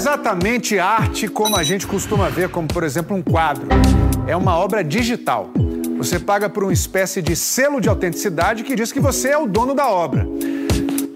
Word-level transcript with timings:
exatamente 0.00 0.78
arte 0.78 1.28
como 1.28 1.58
a 1.58 1.62
gente 1.62 1.86
costuma 1.86 2.30
ver, 2.30 2.48
como 2.48 2.66
por 2.66 2.84
exemplo 2.84 3.14
um 3.14 3.20
quadro. 3.20 3.68
É 4.26 4.34
uma 4.34 4.56
obra 4.56 4.82
digital. 4.82 5.50
Você 5.98 6.18
paga 6.18 6.48
por 6.48 6.64
uma 6.64 6.72
espécie 6.72 7.20
de 7.20 7.36
selo 7.36 7.82
de 7.82 7.88
autenticidade 7.90 8.62
que 8.62 8.74
diz 8.74 8.90
que 8.90 8.98
você 8.98 9.28
é 9.28 9.36
o 9.36 9.46
dono 9.46 9.74
da 9.74 9.90
obra. 9.90 10.26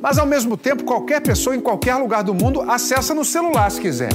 Mas 0.03 0.19
ao 0.19 0.27
mesmo 0.27 0.55
tempo, 0.59 0.85
qualquer 0.85 1.23
pessoa 1.23 1.57
em 1.57 1.61
qualquer 1.61 1.95
lugar 1.95 2.23
do 2.23 2.35
mundo 2.35 2.61
acessa 2.61 3.15
no 3.15 3.25
celular 3.25 3.71
se 3.71 3.81
quiser. 3.81 4.13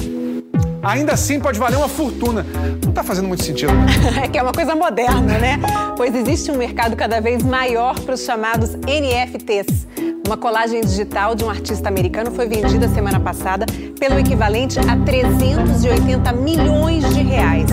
Ainda 0.84 1.14
assim 1.14 1.40
pode 1.40 1.58
valer 1.58 1.76
uma 1.76 1.88
fortuna. 1.88 2.46
Não 2.80 2.90
está 2.90 3.02
fazendo 3.02 3.26
muito 3.26 3.42
sentido. 3.42 3.72
é 4.22 4.28
que 4.28 4.38
é 4.38 4.42
uma 4.42 4.52
coisa 4.52 4.76
moderna, 4.76 5.36
né? 5.36 5.58
Pois 5.96 6.14
existe 6.14 6.48
um 6.48 6.56
mercado 6.56 6.94
cada 6.94 7.20
vez 7.20 7.42
maior 7.42 7.98
para 7.98 8.14
os 8.14 8.20
chamados 8.20 8.76
NFTs. 8.76 9.88
Uma 10.24 10.36
colagem 10.36 10.80
digital 10.80 11.34
de 11.34 11.44
um 11.44 11.50
artista 11.50 11.88
americano 11.88 12.30
foi 12.30 12.46
vendida 12.46 12.88
semana 12.88 13.18
passada 13.18 13.66
pelo 14.00 14.18
equivalente 14.18 14.78
a 14.78 14.96
380 14.96 16.32
milhões 16.32 17.06
de 17.14 17.22
reais. 17.22 17.70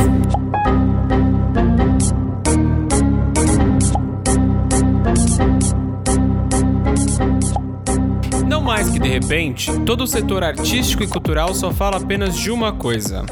Não 8.45 8.61
mais 8.61 8.89
que 8.89 8.99
de 8.99 9.07
repente, 9.07 9.71
todo 9.85 10.03
o 10.03 10.07
setor 10.07 10.43
artístico 10.43 11.01
e 11.01 11.07
cultural 11.07 11.53
só 11.53 11.71
fala 11.71 11.95
apenas 11.95 12.37
de 12.37 12.51
uma 12.51 12.73
coisa: 12.73 13.25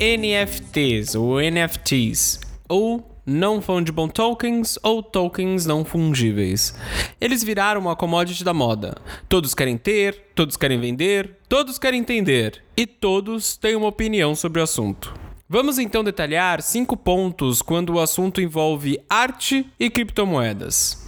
NFTs 0.00 1.14
ou 1.14 1.40
NFTs, 1.40 2.40
ou 2.68 3.15
não 3.26 3.60
fungible 3.60 4.08
tokens 4.08 4.78
ou 4.82 5.02
tokens 5.02 5.66
não 5.66 5.84
fungíveis. 5.84 6.74
Eles 7.20 7.42
viraram 7.42 7.80
uma 7.80 7.96
commodity 7.96 8.44
da 8.44 8.54
moda. 8.54 8.96
Todos 9.28 9.54
querem 9.54 9.76
ter, 9.76 10.30
todos 10.34 10.56
querem 10.56 10.78
vender, 10.78 11.38
todos 11.48 11.78
querem 11.78 12.00
entender 12.00 12.62
e 12.76 12.86
todos 12.86 13.56
têm 13.56 13.74
uma 13.74 13.88
opinião 13.88 14.36
sobre 14.36 14.60
o 14.60 14.64
assunto. 14.64 15.12
Vamos 15.48 15.78
então 15.78 16.04
detalhar 16.04 16.62
cinco 16.62 16.96
pontos 16.96 17.62
quando 17.62 17.94
o 17.94 18.00
assunto 18.00 18.40
envolve 18.40 19.00
arte 19.08 19.66
e 19.78 19.90
criptomoedas. 19.90 21.06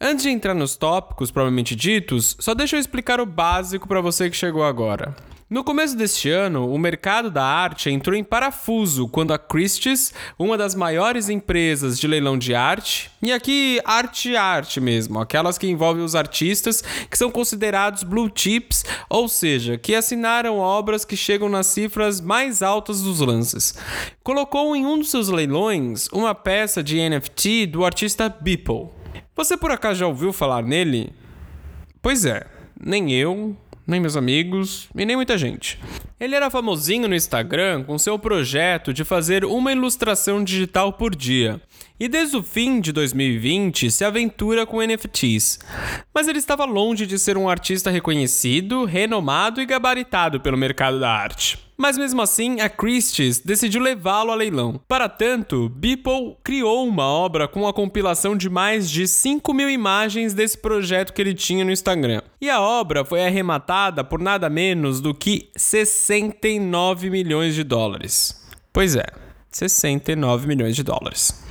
Antes 0.00 0.22
de 0.22 0.30
entrar 0.30 0.54
nos 0.54 0.76
tópicos 0.76 1.30
propriamente 1.30 1.76
ditos, 1.76 2.36
só 2.40 2.54
deixa 2.54 2.76
eu 2.76 2.80
explicar 2.80 3.20
o 3.20 3.26
básico 3.26 3.86
para 3.86 4.00
você 4.00 4.30
que 4.30 4.36
chegou 4.36 4.64
agora. 4.64 5.14
No 5.50 5.64
começo 5.64 5.96
deste 5.96 6.30
ano, 6.30 6.72
o 6.72 6.78
mercado 6.78 7.28
da 7.28 7.42
arte 7.42 7.90
entrou 7.90 8.14
em 8.14 8.22
parafuso 8.22 9.08
quando 9.08 9.32
a 9.32 9.38
Christie's, 9.38 10.14
uma 10.38 10.56
das 10.56 10.76
maiores 10.76 11.28
empresas 11.28 11.98
de 11.98 12.06
leilão 12.06 12.38
de 12.38 12.54
arte, 12.54 13.10
e 13.20 13.32
aqui 13.32 13.80
arte 13.84 14.36
arte 14.36 14.80
mesmo, 14.80 15.18
aquelas 15.18 15.58
que 15.58 15.66
envolvem 15.66 16.04
os 16.04 16.14
artistas 16.14 16.84
que 17.10 17.18
são 17.18 17.32
considerados 17.32 18.04
blue 18.04 18.30
chips, 18.32 18.84
ou 19.08 19.26
seja, 19.26 19.76
que 19.76 19.92
assinaram 19.92 20.58
obras 20.58 21.04
que 21.04 21.16
chegam 21.16 21.48
nas 21.48 21.66
cifras 21.66 22.20
mais 22.20 22.62
altas 22.62 23.02
dos 23.02 23.18
lances, 23.18 23.74
colocou 24.22 24.76
em 24.76 24.86
um 24.86 24.98
dos 25.00 25.10
seus 25.10 25.28
leilões 25.28 26.06
uma 26.12 26.32
peça 26.32 26.80
de 26.80 26.96
NFT 26.96 27.66
do 27.66 27.84
artista 27.84 28.28
Beeple. 28.28 28.86
Você 29.34 29.56
por 29.56 29.72
acaso 29.72 29.98
já 29.98 30.06
ouviu 30.06 30.32
falar 30.32 30.62
nele? 30.62 31.12
Pois 32.00 32.24
é, 32.24 32.46
nem 32.80 33.12
eu, 33.12 33.56
nem 33.86 34.00
meus 34.00 34.16
amigos 34.16 34.88
e 34.94 35.04
nem 35.04 35.16
muita 35.16 35.36
gente. 35.36 35.78
Ele 36.18 36.34
era 36.34 36.50
famosinho 36.50 37.08
no 37.08 37.14
Instagram 37.14 37.82
com 37.84 37.98
seu 37.98 38.18
projeto 38.18 38.92
de 38.92 39.04
fazer 39.04 39.44
uma 39.44 39.72
ilustração 39.72 40.44
digital 40.44 40.92
por 40.92 41.14
dia. 41.14 41.60
E 41.98 42.08
desde 42.08 42.36
o 42.36 42.42
fim 42.42 42.80
de 42.80 42.92
2020 42.92 43.90
se 43.90 44.04
aventura 44.04 44.66
com 44.66 44.82
NFTs. 44.82 45.58
Mas 46.14 46.28
ele 46.28 46.38
estava 46.38 46.64
longe 46.64 47.06
de 47.06 47.18
ser 47.18 47.36
um 47.36 47.48
artista 47.48 47.90
reconhecido, 47.90 48.84
renomado 48.84 49.60
e 49.60 49.66
gabaritado 49.66 50.40
pelo 50.40 50.56
mercado 50.56 51.00
da 51.00 51.10
arte. 51.10 51.58
Mas 51.80 51.96
mesmo 51.96 52.20
assim, 52.20 52.60
a 52.60 52.68
Christie's 52.68 53.40
decidiu 53.40 53.80
levá-lo 53.80 54.30
a 54.30 54.34
leilão. 54.34 54.78
Para 54.86 55.08
tanto, 55.08 55.70
Beeple 55.70 56.36
criou 56.44 56.86
uma 56.86 57.06
obra 57.06 57.48
com 57.48 57.66
a 57.66 57.72
compilação 57.72 58.36
de 58.36 58.50
mais 58.50 58.90
de 58.90 59.08
5 59.08 59.54
mil 59.54 59.70
imagens 59.70 60.34
desse 60.34 60.58
projeto 60.58 61.14
que 61.14 61.22
ele 61.22 61.32
tinha 61.32 61.64
no 61.64 61.72
Instagram. 61.72 62.20
E 62.38 62.50
a 62.50 62.60
obra 62.60 63.02
foi 63.02 63.24
arrematada 63.24 64.04
por 64.04 64.20
nada 64.20 64.50
menos 64.50 65.00
do 65.00 65.14
que 65.14 65.48
69 65.56 67.08
milhões 67.08 67.54
de 67.54 67.64
dólares. 67.64 68.46
Pois 68.74 68.94
é, 68.94 69.06
69 69.50 70.46
milhões 70.46 70.76
de 70.76 70.82
dólares. 70.82 71.42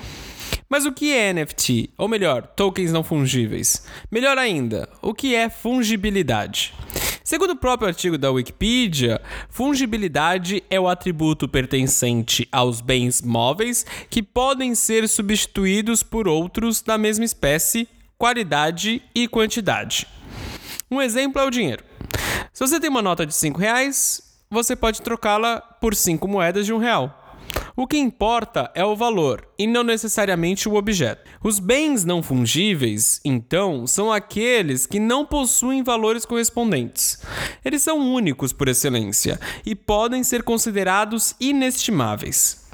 Mas 0.69 0.85
o 0.85 0.91
que 0.91 1.11
é 1.11 1.33
NFT? 1.33 1.89
Ou 1.97 2.07
melhor, 2.07 2.43
tokens 2.45 2.91
não 2.91 3.03
fungíveis? 3.03 3.83
Melhor 4.11 4.37
ainda, 4.37 4.87
o 5.01 5.11
que 5.11 5.33
é 5.33 5.49
fungibilidade? 5.49 6.71
Segundo 7.29 7.51
o 7.51 7.55
próprio 7.55 7.87
artigo 7.87 8.17
da 8.17 8.31
Wikipedia, 8.31 9.21
fungibilidade 9.51 10.63
é 10.67 10.79
o 10.79 10.87
atributo 10.87 11.47
pertencente 11.47 12.49
aos 12.51 12.81
bens 12.81 13.21
móveis 13.21 13.85
que 14.09 14.23
podem 14.23 14.73
ser 14.73 15.07
substituídos 15.07 16.01
por 16.01 16.27
outros 16.27 16.81
da 16.81 16.97
mesma 16.97 17.23
espécie, 17.23 17.87
qualidade 18.17 19.03
e 19.13 19.27
quantidade. 19.27 20.07
Um 20.89 20.99
exemplo 20.99 21.39
é 21.39 21.45
o 21.45 21.51
dinheiro. 21.51 21.83
Se 22.51 22.65
você 22.65 22.79
tem 22.79 22.89
uma 22.89 23.03
nota 23.03 23.27
de 23.27 23.35
5 23.35 23.59
reais, 23.59 24.23
você 24.49 24.75
pode 24.75 24.99
trocá-la 25.03 25.61
por 25.61 25.93
5 25.93 26.27
moedas 26.27 26.65
de 26.65 26.73
um 26.73 26.79
real. 26.79 27.18
O 27.75 27.87
que 27.87 27.97
importa 27.97 28.71
é 28.75 28.83
o 28.83 28.95
valor 28.95 29.47
e 29.57 29.67
não 29.67 29.83
necessariamente 29.83 30.67
o 30.69 30.75
objeto. 30.75 31.29
Os 31.43 31.59
bens 31.59 32.05
não 32.05 32.23
fungíveis, 32.23 33.19
então, 33.23 33.85
são 33.85 34.11
aqueles 34.11 34.85
que 34.85 34.99
não 34.99 35.25
possuem 35.25 35.83
valores 35.83 36.25
correspondentes. 36.25 37.21
Eles 37.63 37.81
são 37.81 37.99
únicos 37.99 38.53
por 38.53 38.67
excelência 38.67 39.39
e 39.65 39.75
podem 39.75 40.23
ser 40.23 40.43
considerados 40.43 41.35
inestimáveis. 41.39 42.68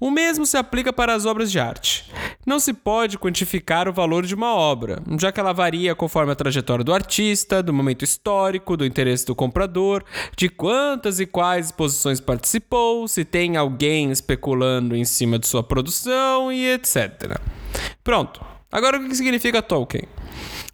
O 0.00 0.10
mesmo 0.10 0.44
se 0.44 0.56
aplica 0.56 0.92
para 0.92 1.14
as 1.14 1.26
obras 1.26 1.50
de 1.50 1.60
arte. 1.60 2.10
Não 2.44 2.58
se 2.58 2.72
pode 2.72 3.18
quantificar 3.18 3.88
o 3.88 3.92
valor 3.92 4.26
de 4.26 4.34
uma 4.34 4.54
obra, 4.54 5.00
já 5.20 5.30
que 5.30 5.38
ela 5.38 5.52
varia 5.52 5.94
conforme 5.94 6.32
a 6.32 6.34
trajetória 6.34 6.84
do 6.84 6.92
artista, 6.92 7.62
do 7.62 7.72
momento 7.72 8.04
histórico, 8.04 8.76
do 8.76 8.84
interesse 8.84 9.24
do 9.24 9.34
comprador, 9.34 10.04
de 10.36 10.48
quantas 10.48 11.20
e 11.20 11.26
quais 11.26 11.66
exposições 11.66 12.20
participou, 12.20 13.06
se 13.06 13.24
tem 13.24 13.56
alguém 13.56 14.10
especulando 14.10 14.96
em 14.96 15.04
cima 15.04 15.38
de 15.38 15.46
sua 15.46 15.62
produção 15.62 16.52
e 16.52 16.66
etc. 16.66 17.38
Pronto. 18.02 18.44
Agora 18.72 18.98
o 18.98 19.08
que 19.08 19.14
significa 19.14 19.62
token? 19.62 20.02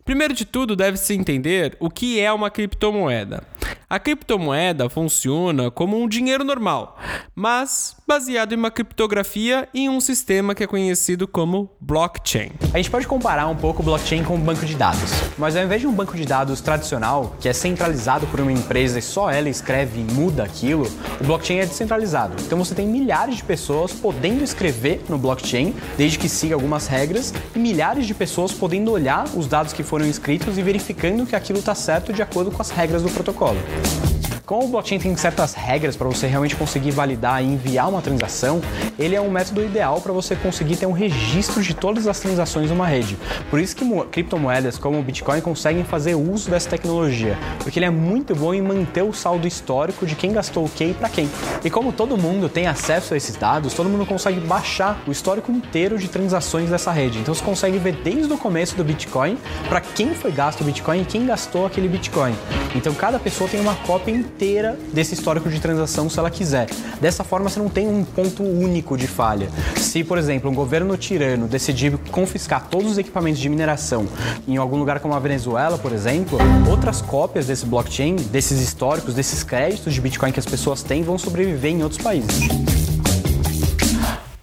Primeiro 0.04 0.32
de 0.32 0.46
tudo, 0.46 0.74
deve-se 0.74 1.12
entender 1.12 1.76
o 1.78 1.90
que 1.90 2.18
é 2.18 2.32
uma 2.32 2.48
criptomoeda. 2.48 3.42
A 3.90 3.98
criptomoeda 3.98 4.90
funciona 4.90 5.70
como 5.70 5.98
um 5.98 6.06
dinheiro 6.06 6.44
normal, 6.44 6.98
mas 7.34 7.96
baseado 8.06 8.52
em 8.52 8.56
uma 8.56 8.70
criptografia 8.70 9.66
e 9.72 9.88
um 9.88 9.98
sistema 9.98 10.54
que 10.54 10.62
é 10.62 10.66
conhecido 10.66 11.26
como 11.26 11.70
blockchain. 11.80 12.50
A 12.74 12.76
gente 12.76 12.90
pode 12.90 13.06
comparar 13.06 13.46
um 13.46 13.56
pouco 13.56 13.80
o 13.80 13.84
blockchain 13.84 14.24
com 14.24 14.34
um 14.34 14.40
banco 14.40 14.66
de 14.66 14.74
dados, 14.74 15.10
mas 15.38 15.56
ao 15.56 15.64
invés 15.64 15.80
de 15.80 15.86
um 15.86 15.92
banco 15.92 16.14
de 16.14 16.26
dados 16.26 16.60
tradicional, 16.60 17.34
que 17.40 17.48
é 17.48 17.52
centralizado 17.54 18.26
por 18.26 18.40
uma 18.40 18.52
empresa 18.52 18.98
e 18.98 19.02
só 19.02 19.30
ela 19.30 19.48
escreve 19.48 20.00
e 20.00 20.12
muda 20.12 20.42
aquilo, 20.42 20.86
o 21.18 21.24
blockchain 21.24 21.60
é 21.60 21.64
descentralizado. 21.64 22.36
Então 22.42 22.58
você 22.58 22.74
tem 22.74 22.86
milhares 22.86 23.36
de 23.36 23.44
pessoas 23.44 23.94
podendo 23.94 24.44
escrever 24.44 25.02
no 25.08 25.16
blockchain, 25.16 25.74
desde 25.96 26.18
que 26.18 26.28
siga 26.28 26.54
algumas 26.54 26.86
regras, 26.88 27.32
e 27.56 27.58
milhares 27.58 28.06
de 28.06 28.12
pessoas 28.12 28.52
podendo 28.52 28.92
olhar 28.92 29.24
os 29.34 29.46
dados 29.46 29.72
que 29.72 29.82
foram 29.82 30.04
inscritos 30.04 30.58
e 30.58 30.62
verificando 30.62 31.24
que 31.24 31.34
aquilo 31.34 31.58
está 31.58 31.74
certo 31.74 32.12
de 32.12 32.20
acordo 32.20 32.50
com 32.50 32.60
as 32.60 32.68
regras 32.68 33.02
do 33.02 33.08
protocolo. 33.08 33.58
Thank 33.80 34.02
you. 34.02 34.07
Como 34.48 34.64
o 34.64 34.68
blockchain 34.68 34.98
tem 34.98 35.14
certas 35.14 35.52
regras 35.52 35.94
para 35.94 36.08
você 36.08 36.26
realmente 36.26 36.56
conseguir 36.56 36.90
validar 36.90 37.44
e 37.44 37.46
enviar 37.46 37.86
uma 37.86 38.00
transação, 38.00 38.62
ele 38.98 39.14
é 39.14 39.20
um 39.20 39.30
método 39.30 39.62
ideal 39.62 40.00
para 40.00 40.10
você 40.10 40.34
conseguir 40.34 40.76
ter 40.76 40.86
um 40.86 40.92
registro 40.92 41.62
de 41.62 41.74
todas 41.74 42.06
as 42.06 42.18
transações 42.18 42.70
numa 42.70 42.86
rede. 42.86 43.18
Por 43.50 43.60
isso 43.60 43.76
que 43.76 43.84
criptomoedas 44.10 44.78
como 44.78 44.98
o 44.98 45.02
Bitcoin 45.02 45.42
conseguem 45.42 45.84
fazer 45.84 46.14
uso 46.14 46.48
dessa 46.48 46.70
tecnologia, 46.70 47.36
porque 47.58 47.78
ele 47.78 47.84
é 47.84 47.90
muito 47.90 48.34
bom 48.34 48.54
em 48.54 48.62
manter 48.62 49.02
o 49.02 49.12
saldo 49.12 49.46
histórico 49.46 50.06
de 50.06 50.16
quem 50.16 50.32
gastou 50.32 50.64
o 50.64 50.68
que 50.70 50.84
e 50.84 50.94
para 50.94 51.10
quem. 51.10 51.28
E 51.62 51.68
como 51.68 51.92
todo 51.92 52.16
mundo 52.16 52.48
tem 52.48 52.66
acesso 52.66 53.12
a 53.12 53.18
esses 53.18 53.36
dados, 53.36 53.74
todo 53.74 53.90
mundo 53.90 54.06
consegue 54.06 54.40
baixar 54.40 54.98
o 55.06 55.12
histórico 55.12 55.52
inteiro 55.52 55.98
de 55.98 56.08
transações 56.08 56.70
dessa 56.70 56.90
rede. 56.90 57.18
Então 57.18 57.34
você 57.34 57.44
consegue 57.44 57.76
ver 57.76 57.96
desde 58.02 58.32
o 58.32 58.38
começo 58.38 58.74
do 58.76 58.82
Bitcoin 58.82 59.36
para 59.68 59.82
quem 59.82 60.14
foi 60.14 60.32
gasto 60.32 60.62
o 60.62 60.64
Bitcoin 60.64 61.02
e 61.02 61.04
quem 61.04 61.26
gastou 61.26 61.66
aquele 61.66 61.86
Bitcoin. 61.86 62.34
Então 62.74 62.94
cada 62.94 63.18
pessoa 63.18 63.50
tem 63.50 63.60
uma 63.60 63.74
cópia 63.74 64.10
inteira 64.10 64.37
inteira 64.38 64.78
desse 64.92 65.14
histórico 65.14 65.50
de 65.50 65.60
transação 65.60 66.08
se 66.08 66.16
ela 66.16 66.30
quiser. 66.30 66.68
Dessa 67.00 67.24
forma, 67.24 67.50
você 67.50 67.58
não 67.58 67.68
tem 67.68 67.88
um 67.88 68.04
ponto 68.04 68.44
único 68.44 68.96
de 68.96 69.08
falha. 69.08 69.48
Se, 69.76 70.04
por 70.04 70.16
exemplo, 70.16 70.48
um 70.48 70.54
governo 70.54 70.96
tirano 70.96 71.48
decidir 71.48 71.98
confiscar 72.12 72.68
todos 72.68 72.92
os 72.92 72.98
equipamentos 72.98 73.40
de 73.40 73.48
mineração 73.48 74.06
em 74.46 74.56
algum 74.56 74.76
lugar 74.76 75.00
como 75.00 75.12
a 75.14 75.18
Venezuela, 75.18 75.76
por 75.76 75.92
exemplo, 75.92 76.38
outras 76.70 77.02
cópias 77.02 77.46
desse 77.46 77.66
blockchain, 77.66 78.14
desses 78.14 78.60
históricos, 78.60 79.12
desses 79.14 79.42
créditos 79.42 79.92
de 79.92 80.00
Bitcoin 80.00 80.30
que 80.30 80.38
as 80.38 80.46
pessoas 80.46 80.84
têm, 80.84 81.02
vão 81.02 81.18
sobreviver 81.18 81.72
em 81.72 81.82
outros 81.82 82.00
países. 82.00 82.48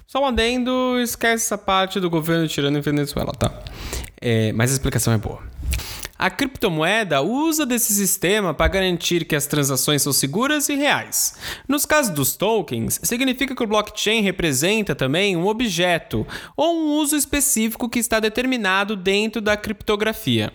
Só 0.05 0.21
um 0.21 0.25
adendo, 0.25 0.99
esquece 1.01 1.45
essa 1.45 1.57
parte 1.57 2.01
do 2.01 2.09
governo 2.09 2.47
tirano 2.47 2.77
em 2.77 2.81
Venezuela, 2.81 3.31
tá? 3.31 3.51
É, 4.21 4.51
mas 4.53 4.71
a 4.71 4.73
explicação 4.73 5.13
é 5.13 5.17
boa. 5.17 5.54
A 6.17 6.29
criptomoeda 6.29 7.21
usa 7.21 7.65
desse 7.65 7.93
sistema 7.93 8.53
para 8.53 8.69
garantir 8.69 9.25
que 9.25 9.35
as 9.35 9.47
transações 9.47 10.01
são 10.01 10.13
seguras 10.13 10.69
e 10.69 10.75
reais. 10.75 11.35
Nos 11.67 11.85
casos 11.85 12.13
dos 12.13 12.37
tokens, 12.37 13.01
significa 13.03 13.53
que 13.53 13.63
o 13.63 13.67
blockchain 13.67 14.21
representa 14.21 14.95
também 14.95 15.35
um 15.35 15.45
objeto 15.45 16.25
ou 16.55 16.73
um 16.73 16.93
uso 16.93 17.17
específico 17.17 17.89
que 17.89 17.99
está 17.99 18.21
determinado 18.21 18.95
dentro 18.95 19.41
da 19.41 19.57
criptografia. 19.57 20.53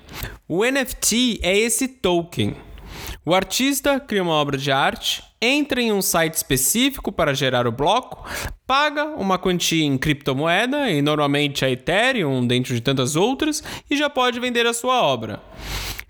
O 0.48 0.64
NFT 0.64 1.40
é 1.42 1.56
esse 1.56 1.86
token. 1.86 2.56
O 3.22 3.34
artista 3.34 4.00
cria 4.00 4.22
uma 4.22 4.32
obra 4.32 4.56
de 4.56 4.72
arte, 4.72 5.22
entra 5.42 5.82
em 5.82 5.92
um 5.92 6.00
site 6.00 6.34
específico 6.34 7.12
para 7.12 7.34
gerar 7.34 7.66
o 7.66 7.72
bloco, 7.72 8.26
paga 8.66 9.04
uma 9.04 9.38
quantia 9.38 9.84
em 9.84 9.98
criptomoeda, 9.98 10.90
e 10.90 11.02
normalmente 11.02 11.62
a 11.62 11.70
Ethereum, 11.70 12.46
dentro 12.46 12.74
de 12.74 12.80
tantas 12.80 13.16
outras, 13.16 13.62
e 13.90 13.96
já 13.96 14.08
pode 14.08 14.40
vender 14.40 14.66
a 14.66 14.72
sua 14.72 15.02
obra. 15.02 15.42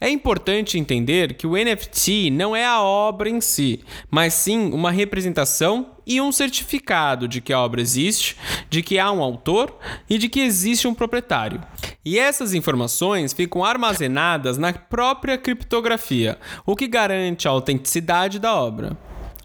É 0.00 0.08
importante 0.08 0.78
entender 0.78 1.34
que 1.34 1.48
o 1.48 1.56
NFT 1.56 2.30
não 2.30 2.54
é 2.54 2.64
a 2.64 2.80
obra 2.80 3.28
em 3.28 3.40
si, 3.40 3.80
mas 4.08 4.32
sim 4.32 4.70
uma 4.72 4.92
representação 4.92 5.90
e 6.06 6.20
um 6.20 6.30
certificado 6.30 7.26
de 7.26 7.40
que 7.40 7.52
a 7.52 7.60
obra 7.60 7.80
existe, 7.80 8.36
de 8.70 8.82
que 8.82 9.00
há 9.00 9.10
um 9.10 9.20
autor 9.20 9.76
e 10.08 10.16
de 10.16 10.28
que 10.28 10.40
existe 10.40 10.86
um 10.86 10.94
proprietário. 10.94 11.60
E 12.05 12.19
essas 12.19 12.55
informações 12.55 13.32
ficam 13.32 13.62
armazenadas 13.62 14.56
na 14.56 14.73
própria 14.73 15.37
criptografia, 15.37 16.38
o 16.64 16.75
que 16.75 16.88
garante 16.88 17.47
a 17.47 17.50
autenticidade 17.50 18.38
da 18.38 18.55
obra. 18.55 18.97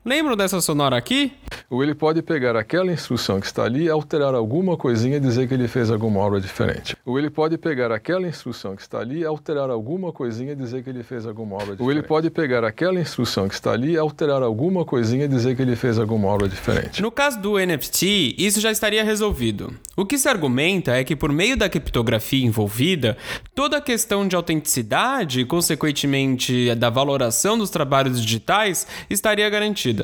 Lembram 0.08 0.38
dessa 0.38 0.62
sonora 0.62 0.96
aqui? 0.96 1.32
Ou 1.68 1.82
ele 1.82 1.96
pode 1.96 2.22
pegar 2.22 2.56
aquela 2.56 2.92
instrução 2.92 3.40
que 3.40 3.48
está 3.48 3.64
ali, 3.64 3.90
alterar 3.90 4.36
alguma 4.36 4.78
coisinha 4.78 5.18
e 5.18 5.20
dizer 5.20 5.48
que 5.48 5.54
ele 5.56 5.68
fez 5.68 5.90
alguma 5.90 6.20
obra 6.20 6.40
diferente. 6.40 6.96
Ou 7.04 7.18
ele 7.18 7.28
pode 7.28 7.58
pegar 7.58 7.92
aquela 7.92 8.28
instrução 8.28 8.76
que 8.76 8.84
está 8.84 9.00
ali, 9.00 9.26
alterar 9.26 9.72
alguma 9.72 10.14
coisinha 10.14 10.52
e 10.52 10.56
dizer 10.56 10.84
que 10.84 10.92
ele 10.92 11.02
fez 11.02 11.26
alguma 11.26 11.56
obra 11.56 11.76
diferente. 11.76 11.84
Ou 11.84 11.92
ele 11.92 12.04
pode 12.04 12.30
pegar 12.30 12.64
aquela 12.64 13.00
instrução 13.00 13.48
que 13.48 13.56
está 13.56 13.72
ali, 13.72 13.98
alterar 13.98 14.44
alguma 14.44 14.86
coisinha 14.86 15.26
e 15.26 15.28
dizer 15.28 15.56
que 15.56 15.64
ele 15.64 15.76
fez 15.76 15.98
alguma 15.98 16.28
obra 16.28 16.48
diferente. 16.48 17.02
No 17.02 17.10
caso 17.10 17.40
do 17.40 17.58
NFT, 17.58 18.36
isso 18.38 18.62
já 18.62 18.70
estaria 18.70 19.04
resolvido. 19.04 19.74
O 19.98 20.06
que 20.06 20.20
se 20.20 20.30
argumenta 20.30 20.96
é 20.96 21.04
que 21.04 21.16
por 21.16 21.32
meio 21.32 21.58
da 21.58 21.68
criptografia 21.68 22.46
envolvida, 22.46 23.18
toda 23.56 23.78
a 23.78 23.82
questão 23.82 24.28
de 24.28 24.36
autenticidade 24.36 25.40
e, 25.40 25.46
consequentemente, 25.46 26.76
da 26.76 26.92
valoração 26.92 27.58
dos 27.58 27.72
trabalhos 27.72 28.22
digitais 28.22 28.86
estaria 29.10 29.50
garantida. 29.50 29.95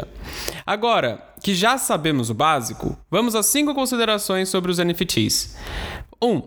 Agora, 0.65 1.21
que 1.43 1.53
já 1.53 1.77
sabemos 1.77 2.29
o 2.29 2.33
básico, 2.33 2.97
vamos 3.09 3.35
às 3.35 3.47
cinco 3.47 3.73
considerações 3.73 4.49
sobre 4.49 4.71
os 4.71 4.77
NFTs. 4.77 5.57
1. 6.21 6.27
Um, 6.27 6.41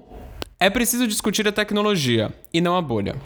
é 0.58 0.70
preciso 0.70 1.06
discutir 1.06 1.46
a 1.46 1.52
tecnologia 1.52 2.32
e 2.52 2.61
não 2.61 2.76
a 2.76 2.81
bolha. 2.81 3.17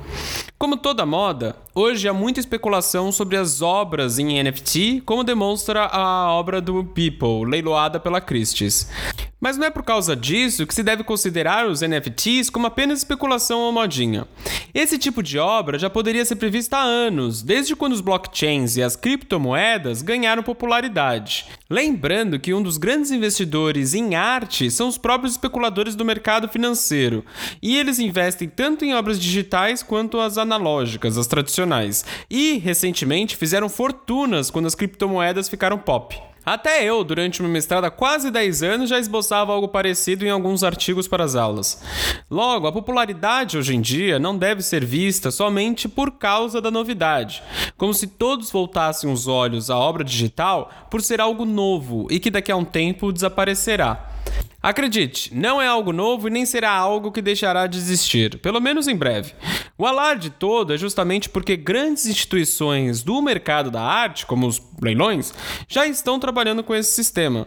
Como 0.58 0.76
toda 0.76 1.06
moda, 1.06 1.54
hoje 1.72 2.08
há 2.08 2.12
muita 2.12 2.40
especulação 2.40 3.12
sobre 3.12 3.36
as 3.36 3.62
obras 3.62 4.18
em 4.18 4.42
NFT, 4.42 5.02
como 5.06 5.22
demonstra 5.22 5.84
a 5.84 6.32
obra 6.32 6.60
do 6.60 6.84
People, 6.84 7.48
leiloada 7.48 8.00
pela 8.00 8.20
Christie's. 8.20 8.90
Mas 9.40 9.56
não 9.56 9.66
é 9.66 9.70
por 9.70 9.84
causa 9.84 10.16
disso 10.16 10.66
que 10.66 10.74
se 10.74 10.82
deve 10.82 11.04
considerar 11.04 11.68
os 11.68 11.80
NFTs 11.80 12.50
como 12.50 12.66
apenas 12.66 12.98
especulação 12.98 13.60
ou 13.60 13.72
modinha. 13.72 14.26
Esse 14.74 14.98
tipo 14.98 15.22
de 15.22 15.38
obra 15.38 15.78
já 15.78 15.88
poderia 15.88 16.24
ser 16.24 16.36
prevista 16.36 16.76
há 16.76 16.82
anos, 16.82 17.40
desde 17.40 17.76
quando 17.76 17.92
os 17.92 18.00
blockchains 18.00 18.76
e 18.76 18.82
as 18.82 18.96
criptomoedas 18.96 20.02
ganharam 20.02 20.42
popularidade. 20.42 21.46
Lembrando 21.70 22.38
que 22.40 22.52
um 22.52 22.62
dos 22.62 22.76
grandes 22.78 23.10
investidores 23.10 23.94
em 23.94 24.16
arte 24.16 24.70
são 24.70 24.88
os 24.88 24.98
próprios 24.98 25.32
especuladores 25.32 25.94
do 25.94 26.04
mercado 26.04 26.48
financeiro, 26.48 27.24
e 27.62 27.76
eles 27.76 27.98
investem 27.98 28.48
tanto 28.48 28.84
em 28.84 28.94
obras 28.94 29.20
digitais 29.20 29.82
quanto 29.82 30.20
as 30.20 30.36
analógicas, 30.36 31.16
as 31.16 31.26
tradicionais, 31.26 32.04
e 32.28 32.58
recentemente 32.58 33.36
fizeram 33.36 33.68
fortunas 33.68 34.50
quando 34.50 34.66
as 34.66 34.74
criptomoedas 34.74 35.48
ficaram 35.48 35.78
pop. 35.78 36.27
Até 36.50 36.82
eu, 36.82 37.04
durante 37.04 37.40
uma 37.40 37.48
mestrado 37.48 37.84
há 37.84 37.90
quase 37.90 38.30
10 38.30 38.62
anos, 38.62 38.88
já 38.88 38.98
esboçava 38.98 39.52
algo 39.52 39.68
parecido 39.68 40.24
em 40.24 40.30
alguns 40.30 40.64
artigos 40.64 41.06
para 41.06 41.22
as 41.22 41.34
aulas. 41.34 41.82
Logo, 42.30 42.66
a 42.66 42.72
popularidade 42.72 43.58
hoje 43.58 43.76
em 43.76 43.82
dia 43.82 44.18
não 44.18 44.34
deve 44.34 44.62
ser 44.62 44.82
vista 44.82 45.30
somente 45.30 45.86
por 45.86 46.12
causa 46.12 46.58
da 46.58 46.70
novidade, 46.70 47.42
como 47.76 47.92
se 47.92 48.06
todos 48.06 48.50
voltassem 48.50 49.12
os 49.12 49.28
olhos 49.28 49.68
à 49.68 49.76
obra 49.76 50.02
digital 50.02 50.70
por 50.90 51.02
ser 51.02 51.20
algo 51.20 51.44
novo 51.44 52.06
e 52.10 52.18
que 52.18 52.30
daqui 52.30 52.50
a 52.50 52.56
um 52.56 52.64
tempo 52.64 53.12
desaparecerá. 53.12 54.17
Acredite, 54.60 55.32
não 55.32 55.62
é 55.62 55.66
algo 55.68 55.92
novo 55.92 56.26
e 56.26 56.30
nem 56.30 56.44
será 56.44 56.72
algo 56.72 57.12
que 57.12 57.22
deixará 57.22 57.66
de 57.66 57.78
existir, 57.78 58.38
pelo 58.38 58.60
menos 58.60 58.88
em 58.88 58.96
breve. 58.96 59.32
O 59.78 59.86
alarde 59.86 60.30
todo 60.30 60.74
é 60.74 60.76
justamente 60.76 61.28
porque 61.28 61.56
grandes 61.56 62.06
instituições 62.06 63.02
do 63.02 63.22
mercado 63.22 63.70
da 63.70 63.80
arte, 63.80 64.26
como 64.26 64.48
os 64.48 64.60
leilões, 64.82 65.32
já 65.68 65.86
estão 65.86 66.18
trabalhando 66.18 66.64
com 66.64 66.74
esse 66.74 66.90
sistema. 66.90 67.46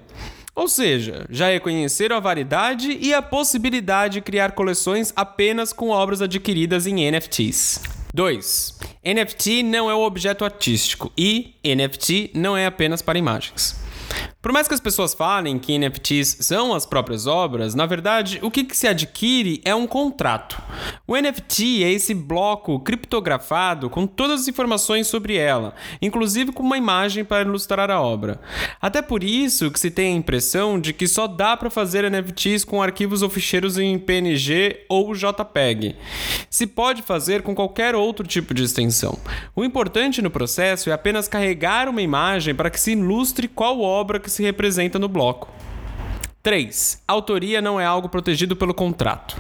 Ou 0.56 0.68
seja, 0.68 1.26
já 1.30 1.50
reconheceram 1.50 2.16
a 2.16 2.20
variedade 2.20 2.98
e 3.02 3.14
a 3.14 3.22
possibilidade 3.22 4.16
de 4.16 4.22
criar 4.22 4.52
coleções 4.52 5.12
apenas 5.16 5.74
com 5.74 5.90
obras 5.90 6.22
adquiridas 6.22 6.88
em 6.88 7.10
NFTs. 7.12 7.82
2. 8.14 8.80
NFT 9.04 9.64
não 9.64 9.90
é 9.90 9.94
o 9.94 10.02
objeto 10.02 10.44
artístico 10.44 11.12
e 11.18 11.56
NFT 11.64 12.32
não 12.36 12.56
é 12.58 12.66
apenas 12.66 13.02
para 13.02 13.18
imagens. 13.18 13.80
Por 14.42 14.52
mais 14.52 14.68
que 14.68 14.74
as 14.74 14.80
pessoas 14.80 15.14
falem 15.14 15.60
que 15.60 15.78
NFTs 15.78 16.38
são 16.40 16.74
as 16.74 16.84
próprias 16.84 17.28
obras, 17.28 17.76
na 17.76 17.86
verdade, 17.86 18.40
o 18.42 18.50
que, 18.50 18.64
que 18.64 18.76
se 18.76 18.88
adquire 18.88 19.62
é 19.64 19.76
um 19.76 19.86
contrato. 19.86 20.60
O 21.06 21.16
NFT 21.16 21.84
é 21.84 21.92
esse 21.92 22.16
bloco 22.16 22.80
criptografado 22.80 23.88
com 23.88 24.08
todas 24.08 24.42
as 24.42 24.48
informações 24.48 25.06
sobre 25.06 25.38
ela, 25.38 25.76
inclusive 26.02 26.52
com 26.52 26.64
uma 26.64 26.78
imagem 26.78 27.24
para 27.24 27.48
ilustrar 27.48 27.92
a 27.92 28.02
obra. 28.02 28.42
Até 28.82 29.00
por 29.00 29.24
isso 29.24 29.70
que 29.70 29.80
se 29.80 29.92
tem 29.92 30.16
a 30.16 30.18
impressão 30.18 30.80
de 30.80 30.92
que 30.92 31.08
só 31.08 31.28
dá 31.28 31.56
para 31.56 31.70
fazer 31.70 32.10
NFTs 32.10 32.66
com 32.66 32.82
arquivos 32.82 33.22
ou 33.22 33.30
ficheiros 33.30 33.78
em 33.78 34.00
PNG 34.00 34.86
ou 34.90 35.14
JPEG. 35.14 35.96
Se 36.50 36.66
pode 36.66 37.04
fazer 37.04 37.44
com 37.44 37.54
qualquer 37.54 37.94
outro 37.94 38.26
tipo 38.26 38.56
de 38.56 38.64
extensão. 38.64 39.20
O 39.56 39.64
importante 39.64 40.20
no 40.20 40.32
processo 40.32 40.90
é 40.90 40.94
apenas 40.94 41.28
carregar 41.28 41.88
uma 41.88 42.02
imagem 42.02 42.56
para 42.56 42.72
que 42.72 42.80
se 42.80 42.94
ilustre 42.94 43.48
qual 43.48 43.82
obra 43.82 44.20
que 44.20 44.31
se 44.32 44.42
representa 44.42 44.98
no 44.98 45.08
bloco. 45.08 45.50
3. 46.42 47.04
Autoria 47.08 47.62
não 47.62 47.80
é 47.80 47.86
algo 47.86 48.10
protegido 48.10 48.56
pelo 48.56 48.74
contrato. 48.74 49.40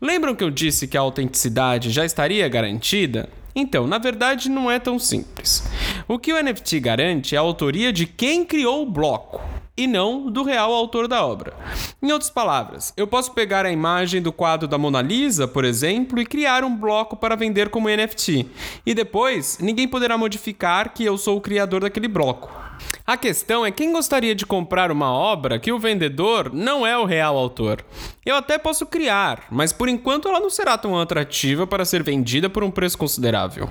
Lembram 0.00 0.34
que 0.34 0.44
eu 0.44 0.50
disse 0.50 0.86
que 0.86 0.96
a 0.96 1.00
autenticidade 1.00 1.90
já 1.90 2.04
estaria 2.04 2.46
garantida? 2.48 3.30
Então, 3.54 3.86
na 3.86 3.96
verdade, 3.96 4.50
não 4.50 4.70
é 4.70 4.78
tão 4.78 4.98
simples. 4.98 5.66
O 6.06 6.18
que 6.18 6.30
o 6.30 6.42
NFT 6.42 6.78
garante 6.78 7.34
é 7.34 7.38
a 7.38 7.40
autoria 7.40 7.90
de 7.90 8.04
quem 8.04 8.44
criou 8.44 8.82
o 8.82 8.90
bloco 8.90 9.40
e 9.74 9.86
não 9.86 10.30
do 10.30 10.42
real 10.42 10.72
autor 10.72 11.08
da 11.08 11.24
obra. 11.24 11.54
Em 12.02 12.10
outras 12.12 12.30
palavras, 12.30 12.92
eu 12.96 13.06
posso 13.06 13.32
pegar 13.32 13.66
a 13.66 13.72
imagem 13.72 14.22
do 14.22 14.32
quadro 14.32 14.66
da 14.66 14.78
Mona 14.78 15.02
Lisa, 15.02 15.48
por 15.48 15.64
exemplo, 15.64 16.20
e 16.20 16.26
criar 16.26 16.64
um 16.64 16.76
bloco 16.76 17.16
para 17.16 17.36
vender 17.36 17.68
como 17.68 17.88
NFT. 17.88 18.46
E 18.84 18.94
depois, 18.94 19.58
ninguém 19.60 19.86
poderá 19.88 20.18
modificar 20.18 20.92
que 20.92 21.04
eu 21.04 21.16
sou 21.16 21.36
o 21.36 21.40
criador 21.40 21.80
daquele 21.80 22.08
bloco. 22.08 22.50
A 23.06 23.16
questão 23.16 23.64
é 23.64 23.70
quem 23.70 23.92
gostaria 23.92 24.34
de 24.34 24.44
comprar 24.44 24.90
uma 24.90 25.12
obra 25.12 25.60
que 25.60 25.70
o 25.70 25.78
vendedor 25.78 26.52
não 26.52 26.84
é 26.84 26.98
o 26.98 27.04
real 27.04 27.36
autor. 27.36 27.84
Eu 28.24 28.34
até 28.34 28.58
posso 28.58 28.84
criar, 28.84 29.44
mas 29.48 29.72
por 29.72 29.88
enquanto 29.88 30.26
ela 30.26 30.40
não 30.40 30.50
será 30.50 30.76
tão 30.76 30.98
atrativa 30.98 31.68
para 31.68 31.84
ser 31.84 32.02
vendida 32.02 32.50
por 32.50 32.64
um 32.64 32.70
preço 32.70 32.98
considerável. 32.98 33.70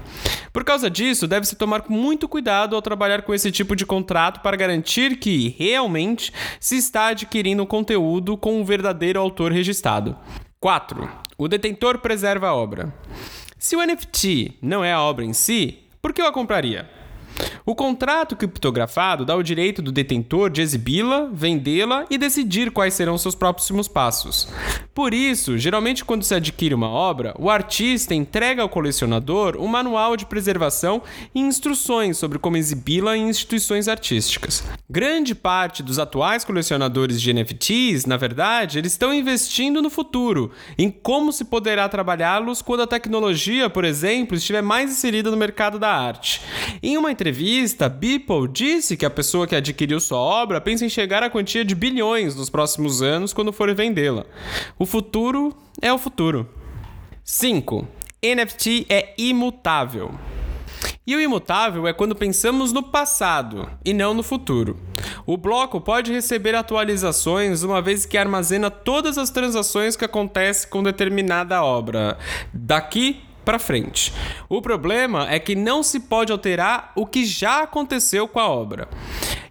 Por 0.53 0.63
causa 0.63 0.89
disso, 0.89 1.27
deve-se 1.27 1.57
tomar 1.57 1.83
muito 1.89 2.29
cuidado 2.29 2.77
ao 2.77 2.81
trabalhar 2.81 3.23
com 3.23 3.33
esse 3.33 3.51
tipo 3.51 3.75
de 3.75 3.85
contrato 3.85 4.39
para 4.39 4.55
garantir 4.55 5.17
que, 5.17 5.53
realmente, 5.59 6.31
se 6.57 6.77
está 6.77 7.07
adquirindo 7.07 7.65
conteúdo 7.65 8.37
com 8.37 8.61
um 8.61 8.63
verdadeiro 8.63 9.19
autor 9.19 9.51
registrado. 9.51 10.15
4. 10.61 11.09
O 11.37 11.49
detentor 11.49 11.99
preserva 11.99 12.47
a 12.47 12.55
obra. 12.55 12.95
Se 13.59 13.75
o 13.75 13.85
NFT 13.85 14.59
não 14.61 14.81
é 14.81 14.93
a 14.93 15.01
obra 15.01 15.25
em 15.25 15.33
si, 15.33 15.79
por 16.01 16.13
que 16.13 16.21
eu 16.21 16.27
a 16.27 16.31
compraria? 16.31 16.94
O 17.65 17.75
contrato 17.75 18.35
criptografado 18.35 19.25
dá 19.25 19.35
o 19.35 19.43
direito 19.43 19.81
do 19.81 19.91
detentor 19.91 20.49
de 20.49 20.61
exibi-la, 20.61 21.29
vendê-la 21.31 22.05
e 22.09 22.17
decidir 22.17 22.71
quais 22.71 22.93
serão 22.93 23.17
seus 23.17 23.35
próximos 23.35 23.87
passos. 23.87 24.47
Por 24.93 25.13
isso, 25.13 25.57
geralmente 25.57 26.05
quando 26.05 26.23
se 26.23 26.33
adquire 26.33 26.73
uma 26.73 26.89
obra, 26.89 27.35
o 27.37 27.49
artista 27.49 28.13
entrega 28.15 28.61
ao 28.61 28.69
colecionador 28.69 29.57
um 29.59 29.67
manual 29.67 30.15
de 30.15 30.25
preservação 30.25 31.01
e 31.33 31.39
instruções 31.39 32.17
sobre 32.17 32.39
como 32.39 32.57
exibi-la 32.57 33.17
em 33.17 33.29
instituições 33.29 33.87
artísticas. 33.87 34.63
Grande 34.89 35.35
parte 35.35 35.83
dos 35.83 35.99
atuais 35.99 36.45
colecionadores 36.45 37.21
de 37.21 37.33
NFTs, 37.33 38.05
na 38.05 38.15
verdade, 38.15 38.77
eles 38.77 38.93
estão 38.93 39.13
investindo 39.13 39.81
no 39.81 39.89
futuro, 39.89 40.51
em 40.77 40.89
como 40.89 41.33
se 41.33 41.45
poderá 41.45 41.89
trabalhá-los 41.89 42.61
quando 42.61 42.83
a 42.83 42.87
tecnologia, 42.87 43.69
por 43.69 43.83
exemplo, 43.83 44.37
estiver 44.37 44.61
mais 44.61 44.91
inserida 44.91 45.29
no 45.29 45.37
mercado 45.37 45.77
da 45.77 45.91
arte. 45.91 46.41
Em 46.81 46.97
uma 46.97 47.11
entrevista, 47.25 47.89
Beeple 47.89 48.47
disse 48.47 48.95
que 48.95 49.03
a 49.03 49.09
pessoa 49.09 49.47
que 49.47 49.55
adquiriu 49.55 49.99
sua 49.99 50.19
obra 50.19 50.61
pensa 50.61 50.85
em 50.85 50.89
chegar 50.89 51.23
à 51.23 51.29
quantia 51.29 51.65
de 51.65 51.73
bilhões 51.73 52.35
nos 52.35 52.51
próximos 52.51 53.01
anos 53.01 53.33
quando 53.33 53.51
for 53.51 53.73
vendê-la. 53.73 54.27
O 54.77 54.85
futuro 54.85 55.51
é 55.81 55.91
o 55.91 55.97
futuro. 55.97 56.47
5. 57.23 57.87
NFT 58.23 58.85
é 58.87 59.15
imutável. 59.17 60.11
E 61.07 61.15
o 61.15 61.19
imutável 61.19 61.87
é 61.87 61.93
quando 61.93 62.15
pensamos 62.15 62.71
no 62.71 62.83
passado 62.83 63.67
e 63.83 63.91
não 63.91 64.13
no 64.13 64.21
futuro. 64.21 64.77
O 65.25 65.35
bloco 65.35 65.81
pode 65.81 66.13
receber 66.13 66.53
atualizações 66.53 67.63
uma 67.63 67.81
vez 67.81 68.05
que 68.05 68.19
armazena 68.19 68.69
todas 68.69 69.17
as 69.17 69.31
transações 69.31 69.95
que 69.95 70.05
acontecem 70.05 70.69
com 70.69 70.83
determinada 70.83 71.63
obra, 71.63 72.19
daqui 72.53 73.19
para 73.45 73.59
frente. 73.59 74.11
O 74.49 74.61
problema 74.61 75.31
é 75.31 75.39
que 75.39 75.55
não 75.55 75.83
se 75.83 75.99
pode 75.99 76.31
alterar 76.31 76.91
o 76.95 77.05
que 77.05 77.23
já 77.23 77.61
aconteceu 77.61 78.27
com 78.27 78.39
a 78.39 78.49
obra. 78.49 78.89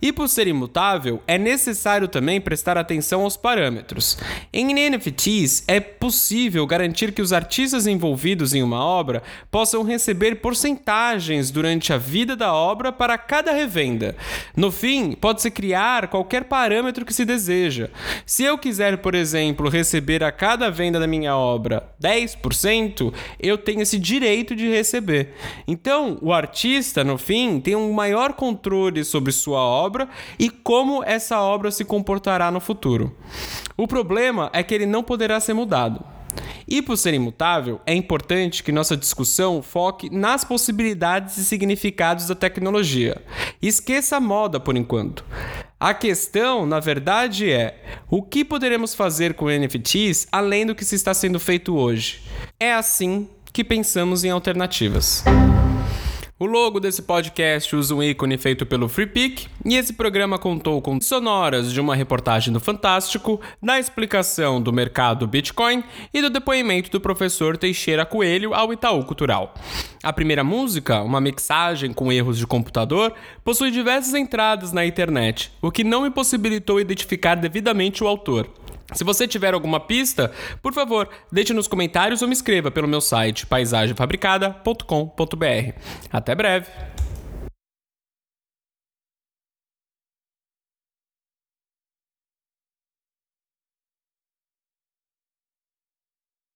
E 0.05 0.13
por 0.13 0.29
ser 0.29 0.47
imutável, 0.47 1.23
é 1.27 1.39
necessário 1.39 2.07
também 2.07 2.39
prestar 2.39 2.77
atenção 2.77 3.23
aos 3.23 3.39
parâmetros. 3.39 4.19
Em 4.53 4.75
NFTs, 4.75 5.65
é 5.67 5.81
possível 5.81 6.67
garantir 6.67 7.11
que 7.11 7.23
os 7.23 7.33
artistas 7.33 7.87
envolvidos 7.87 8.53
em 8.53 8.63
uma 8.63 8.85
obra 8.85 9.23
possam 9.51 9.83
receber 9.83 10.43
porcentagens 10.43 11.51
durante 11.51 11.91
a 11.91 11.97
vida 11.97 12.37
da 12.37 12.53
obra 12.53 12.93
para 12.93 13.17
cada 13.17 13.51
revenda. 13.51 14.15
No 14.55 14.71
fim, 14.71 15.13
pode-se 15.13 15.51
criar 15.51 16.09
qualquer 16.09 16.45
parâmetro 16.45 17.07
que 17.07 17.15
se 17.15 17.25
deseja. 17.25 17.89
Se 18.27 18.45
eu 18.45 18.59
quiser, 18.59 18.99
por 18.99 19.15
exemplo, 19.15 19.71
receber 19.71 20.23
a 20.23 20.31
cada 20.31 20.71
venda 20.71 21.01
da 21.01 21.07
minha 21.07 21.35
obra 21.35 21.83
10%, 21.99 23.11
eu 23.41 23.57
tenho 23.57 23.81
esse 23.81 23.99
direito 23.99 24.55
de 24.55 24.69
receber. 24.69 25.33
Então, 25.67 26.19
o 26.21 26.31
artista, 26.31 27.03
no 27.03 27.17
fim, 27.17 27.59
tem 27.59 27.75
um 27.75 27.91
maior 27.91 28.35
controle 28.35 29.03
sobre 29.03 29.33
sua 29.33 29.61
obra 29.61 29.94
obra 29.95 30.09
e 30.39 30.51
como 30.51 31.05
essa 31.05 31.41
obra 31.41 31.71
se 31.71 31.85
comportará 31.85 32.51
no 32.51 32.61
futuro. 32.61 33.17
O 33.77 33.87
problema 33.87 34.51
é 34.53 34.63
que 34.63 34.75
ele 34.75 34.87
não 34.87 35.03
poderá 35.03 35.39
ser 35.39 35.55
mudado. 35.55 36.05
E 36.67 36.83
por 36.83 36.97
ser 36.97 37.15
imutável, 37.15 37.81
é 37.87 37.95
importante 37.95 38.63
que 38.63 38.73
nossa 38.73 38.97
discussão 38.97 39.63
foque 39.63 40.11
nas 40.11 40.45
possibilidades 40.45 41.37
e 41.37 41.45
significados 41.45 42.27
da 42.27 42.35
tecnologia. 42.35 43.23
Esqueça 43.63 44.17
a 44.17 44.21
moda 44.21 44.59
por 44.59 44.77
enquanto. 44.77 45.25
A 45.79 45.95
questão, 45.95 46.67
na 46.67 46.81
verdade, 46.81 47.51
é 47.51 47.81
o 48.11 48.23
que 48.23 48.45
poderemos 48.45 48.95
fazer 48.95 49.35
com 49.35 49.51
NFTs 49.51 50.27
além 50.33 50.67
do 50.67 50.75
que 50.75 50.85
se 50.85 50.97
está 50.97 51.13
sendo 51.15 51.39
feito 51.39 51.77
hoje. 51.77 52.23
É 52.59 52.73
assim 52.73 53.29
que 53.53 53.63
pensamos 53.63 54.25
em 54.25 54.31
alternativas. 54.31 55.23
O 56.45 56.47
logo 56.47 56.79
desse 56.79 57.01
podcast 57.01 57.75
usa 57.75 57.95
um 57.95 58.03
ícone 58.03 58.37
feito 58.37 58.67
pelo 58.67 58.87
FreePic 58.87 59.47
e 59.65 59.77
esse 59.77 59.95
programa 59.95 60.39
contou 60.39 60.83
com 60.83 61.01
sonoras 61.01 61.73
de 61.73 61.81
uma 61.81 61.97
reportagem 61.97 62.53
do 62.53 62.61
Fantástico, 62.61 63.41
da 63.63 63.81
explicação 63.81 64.61
do 64.61 64.71
mercado 64.71 65.27
Bitcoin 65.27 65.83
e 66.13 66.21
do 66.21 66.29
depoimento 66.29 66.91
do 66.91 67.01
professor 67.01 67.57
Teixeira 67.57 68.05
Coelho 68.05 68.53
ao 68.53 68.75
Itaú 68.75 69.03
Cultural. 69.07 69.55
A 70.03 70.13
primeira 70.13 70.45
música, 70.45 71.01
uma 71.01 71.19
mixagem 71.19 71.95
com 71.95 72.13
erros 72.13 72.37
de 72.37 72.47
computador, 72.47 73.15
possui 73.43 73.71
diversas 73.71 74.13
entradas 74.13 74.71
na 74.71 74.85
internet, 74.85 75.51
o 75.63 75.73
que 75.73 75.83
não 75.83 76.03
me 76.03 76.11
possibilitou 76.11 76.79
identificar 76.79 77.37
devidamente 77.37 78.05
o 78.05 78.07
autor. 78.07 78.51
Se 78.95 79.05
você 79.05 79.29
tiver 79.29 79.55
alguma 79.55 79.81
pista, 79.81 80.33
por 80.63 80.73
favor, 80.73 81.09
deixe 81.31 81.53
nos 81.53 81.69
comentários 81.69 82.23
ou 82.23 82.29
me 82.29 82.35
escreva 82.35 82.71
pelo 82.71 82.89
meu 82.89 83.01
site 83.01 83.47
paisagemfabricada.com.br. 83.47 85.79
Até 86.13 86.35
breve! 86.35 86.67